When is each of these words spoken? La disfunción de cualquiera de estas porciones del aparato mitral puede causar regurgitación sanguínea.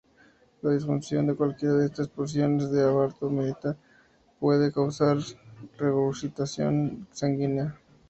La 0.63 0.71
disfunción 0.71 1.27
de 1.27 1.35
cualquiera 1.35 1.75
de 1.75 1.85
estas 1.85 2.07
porciones 2.07 2.71
del 2.71 2.89
aparato 2.89 3.29
mitral 3.29 3.77
puede 4.39 4.71
causar 4.73 5.19
regurgitación 5.77 7.07
sanguínea. 7.11 7.79